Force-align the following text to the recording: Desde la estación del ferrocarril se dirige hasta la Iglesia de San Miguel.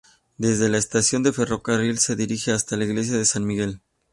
Desde 0.37 0.67
la 0.67 0.79
estación 0.79 1.21
del 1.21 1.35
ferrocarril 1.35 1.99
se 1.99 2.15
dirige 2.15 2.51
hasta 2.51 2.75
la 2.75 2.85
Iglesia 2.85 3.17
de 3.19 3.25
San 3.25 3.45
Miguel. 3.45 3.81